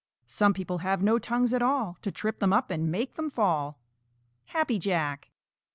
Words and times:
Some 0.25 0.55
people 0.55 0.79
have 0.79 1.03
no 1.03 1.19
tongues 1.19 1.53
at 1.53 1.61
all 1.61 1.95
To 2.01 2.11
trip 2.11 2.39
them 2.39 2.51
up 2.51 2.71
and 2.71 2.89
make 2.89 3.13
them 3.13 3.29
fall. 3.29 3.77
_Happy 4.51 4.79
Jack. 4.79 5.29